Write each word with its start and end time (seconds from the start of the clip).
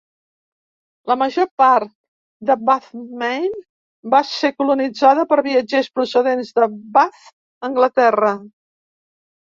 La 1.11 1.15
major 1.21 1.47
part 1.61 1.91
de 2.51 2.55
Bath, 2.69 2.87
Maine, 3.23 3.61
va 4.15 4.23
ser 4.31 4.51
colonitzada 4.63 5.27
per 5.35 5.39
viatgers 5.49 5.93
procedents 6.01 6.53
de 6.61 6.69
Bath, 6.97 7.23
Anglaterra. 7.71 8.37